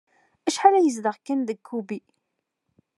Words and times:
Acḥal 0.47 0.73
ay 0.75 0.85
yezdeɣ 0.87 1.15
Ken 1.25 1.39
deg 1.47 1.59
Kobe? 1.67 1.99